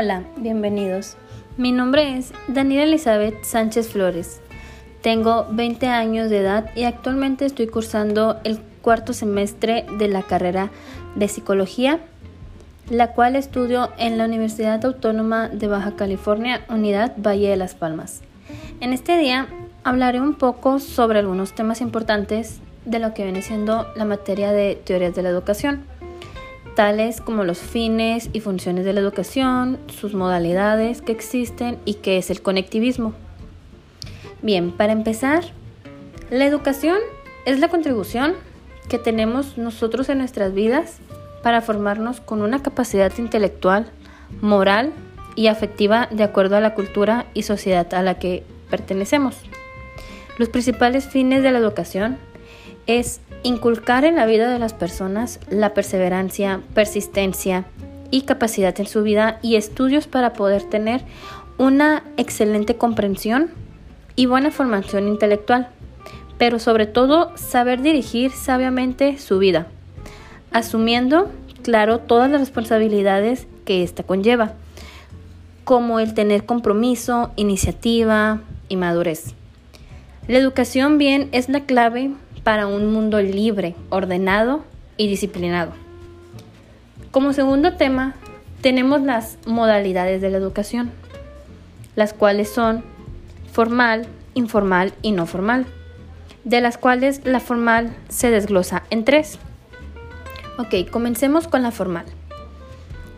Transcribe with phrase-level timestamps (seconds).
[0.00, 1.16] Hola, bienvenidos.
[1.56, 4.40] Mi nombre es Daniela Elizabeth Sánchez Flores.
[5.02, 10.70] Tengo 20 años de edad y actualmente estoy cursando el cuarto semestre de la carrera
[11.16, 11.98] de psicología,
[12.88, 18.20] la cual estudio en la Universidad Autónoma de Baja California, Unidad Valle de las Palmas.
[18.78, 19.48] En este día
[19.82, 24.76] hablaré un poco sobre algunos temas importantes de lo que viene siendo la materia de
[24.76, 25.97] teorías de la educación
[26.78, 32.18] tales como los fines y funciones de la educación, sus modalidades que existen y qué
[32.18, 33.14] es el conectivismo.
[34.42, 35.42] Bien, para empezar,
[36.30, 36.98] la educación
[37.46, 38.34] es la contribución
[38.88, 40.98] que tenemos nosotros en nuestras vidas
[41.42, 43.90] para formarnos con una capacidad intelectual,
[44.40, 44.92] moral
[45.34, 49.34] y afectiva de acuerdo a la cultura y sociedad a la que pertenecemos.
[50.38, 52.18] Los principales fines de la educación
[52.88, 57.66] es inculcar en la vida de las personas la perseverancia, persistencia
[58.10, 61.02] y capacidad en su vida y estudios para poder tener
[61.58, 63.50] una excelente comprensión
[64.16, 65.68] y buena formación intelectual,
[66.38, 69.66] pero sobre todo saber dirigir sabiamente su vida,
[70.50, 71.30] asumiendo,
[71.62, 74.54] claro, todas las responsabilidades que ésta conlleva,
[75.64, 79.34] como el tener compromiso, iniciativa y madurez.
[80.26, 82.12] La educación bien es la clave
[82.48, 84.64] para un mundo libre, ordenado
[84.96, 85.72] y disciplinado.
[87.10, 88.14] Como segundo tema,
[88.62, 90.90] tenemos las modalidades de la educación,
[91.94, 92.82] las cuales son
[93.52, 95.66] formal, informal y no formal,
[96.44, 99.38] de las cuales la formal se desglosa en tres.
[100.56, 102.06] Ok, comencemos con la formal.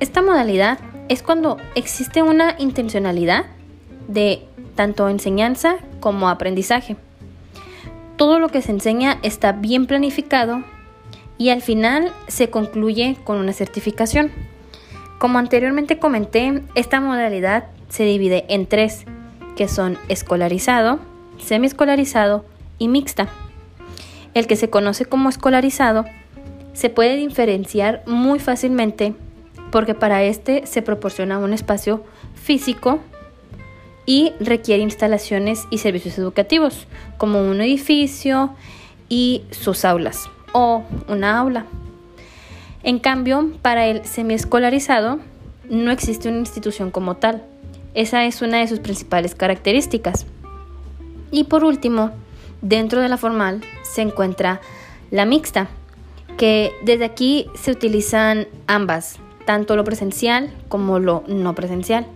[0.00, 0.78] Esta modalidad
[1.10, 3.44] es cuando existe una intencionalidad
[4.06, 6.96] de tanto enseñanza como aprendizaje
[8.18, 10.62] todo lo que se enseña está bien planificado
[11.38, 14.32] y al final se concluye con una certificación.
[15.18, 19.04] Como anteriormente comenté, esta modalidad se divide en tres,
[19.56, 20.98] que son escolarizado,
[21.38, 22.44] semiescolarizado
[22.78, 23.28] y mixta.
[24.34, 26.04] El que se conoce como escolarizado
[26.72, 29.14] se puede diferenciar muy fácilmente
[29.70, 33.00] porque para este se proporciona un espacio físico
[34.08, 36.86] y requiere instalaciones y servicios educativos,
[37.18, 38.54] como un edificio
[39.10, 41.66] y sus aulas o una aula.
[42.82, 45.18] En cambio, para el semiescolarizado
[45.68, 47.42] no existe una institución como tal.
[47.92, 50.24] Esa es una de sus principales características.
[51.30, 52.10] Y por último,
[52.62, 54.62] dentro de la formal se encuentra
[55.10, 55.68] la mixta,
[56.38, 62.06] que desde aquí se utilizan ambas, tanto lo presencial como lo no presencial.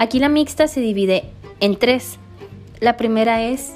[0.00, 1.24] Aquí la mixta se divide
[1.60, 2.18] en tres.
[2.80, 3.74] La primera es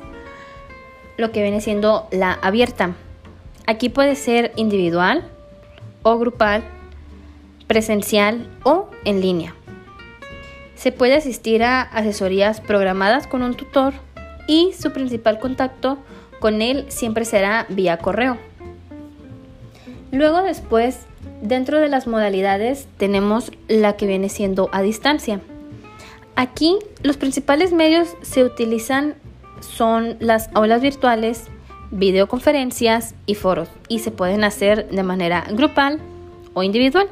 [1.19, 2.95] lo que viene siendo la abierta.
[3.67, 5.31] Aquí puede ser individual
[6.03, 6.65] o grupal,
[7.67, 9.55] presencial o en línea.
[10.77, 13.93] Se puede asistir a asesorías programadas con un tutor
[14.49, 15.99] y su principal contacto
[16.41, 18.39] con él siempre será vía correo.
[20.11, 21.01] Luego después,
[21.43, 25.43] dentro de las modalidades tenemos la que viene siendo a distancia.
[26.37, 29.15] Aquí los principales medios se utilizan
[29.61, 31.45] son las aulas virtuales,
[31.91, 36.01] videoconferencias y foros y se pueden hacer de manera grupal
[36.55, 37.09] o individual.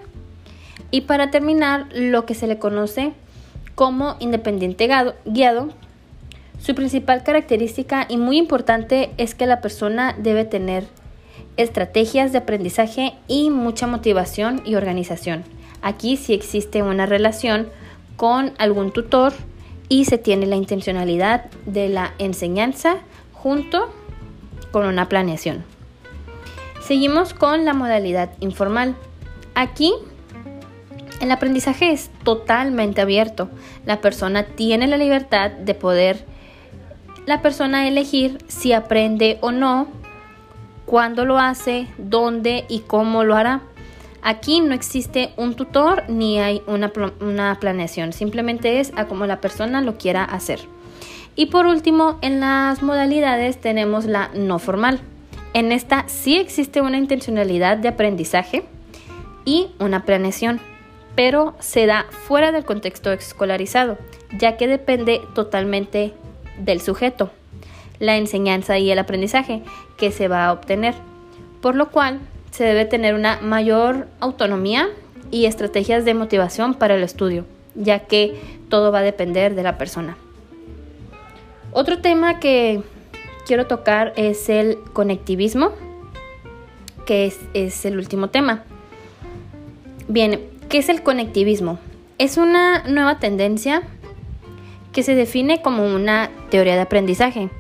[0.90, 3.12] Y para terminar, lo que se le conoce
[3.74, 4.88] como independiente
[5.24, 5.70] guiado,
[6.60, 10.84] su principal característica y muy importante es que la persona debe tener
[11.56, 15.44] estrategias de aprendizaje y mucha motivación y organización.
[15.80, 17.68] Aquí sí existe una relación
[18.22, 19.32] con algún tutor
[19.88, 22.98] y se tiene la intencionalidad de la enseñanza
[23.32, 23.92] junto
[24.70, 25.64] con una planeación.
[26.86, 28.94] Seguimos con la modalidad informal.
[29.56, 29.92] Aquí
[31.20, 33.48] el aprendizaje es totalmente abierto.
[33.86, 36.24] La persona tiene la libertad de poder
[37.26, 39.88] la persona elegir si aprende o no,
[40.86, 43.62] cuándo lo hace, dónde y cómo lo hará.
[44.22, 46.92] Aquí no existe un tutor ni hay una,
[47.58, 50.60] planeación, simplemente es a como la persona lo quiera hacer.
[51.34, 55.00] Y por último, en las modalidades tenemos la no formal.
[55.54, 58.64] En esta sí existe una intencionalidad de aprendizaje
[59.44, 60.60] y una planeación,
[61.16, 63.98] pero se da fuera del contexto escolarizado,
[64.38, 66.14] ya que depende totalmente
[66.58, 67.32] del sujeto,
[67.98, 69.62] la enseñanza y el aprendizaje
[69.96, 70.94] que se va a obtener,
[71.60, 72.20] por lo cual
[72.52, 74.88] se debe tener una mayor autonomía
[75.32, 77.44] y estrategias de motivación para el estudio,
[77.74, 80.16] ya que todo va a depender de la persona.
[81.72, 82.82] Otro tema que
[83.46, 85.72] quiero tocar es el conectivismo,
[87.06, 88.62] que es, el último tema.
[90.06, 91.80] Bien, ¿qué es el conectivismo?
[92.22, 93.82] es una nueva tendencia
[94.92, 97.50] que se define como una teoría de aprendizaje.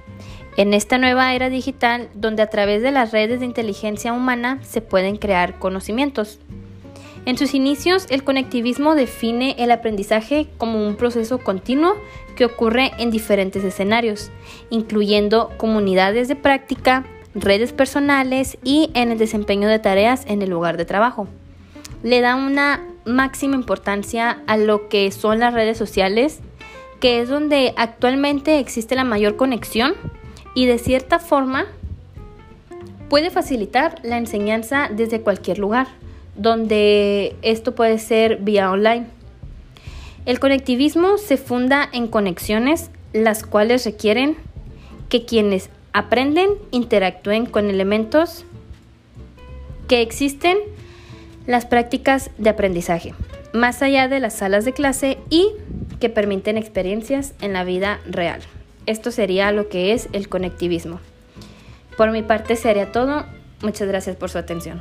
[0.56, 4.82] En esta nueva era digital, donde a través de las redes de inteligencia humana se
[4.82, 6.38] pueden crear conocimientos.
[7.24, 11.94] En sus inicios, el conectivismo define el aprendizaje como un proceso continuo
[12.36, 14.30] que ocurre en diferentes escenarios,
[14.70, 20.76] incluyendo comunidades de práctica, redes personales y en el desempeño de tareas en el lugar
[20.76, 21.28] de trabajo.
[22.02, 26.40] Le da una máxima importancia a lo que son las redes sociales,
[27.00, 29.94] que es donde actualmente existe la mayor conexión
[30.54, 31.66] y de cierta forma
[33.08, 35.88] puede facilitar la enseñanza desde cualquier lugar,
[36.36, 39.06] donde esto puede ser vía online.
[40.24, 44.36] El conectivismo se funda en conexiones, las cuales requieren
[45.08, 48.44] que quienes aprenden interactúen con elementos
[49.88, 50.56] que existen
[51.46, 53.14] las prácticas de aprendizaje,
[53.52, 55.50] más allá de las salas de clase y
[56.00, 58.40] que permiten experiencias en la vida real.
[58.86, 61.00] Esto sería lo que es el conectivismo.
[61.96, 63.24] Por mi parte sería todo.
[63.62, 64.80] Muchas gracias por su atención.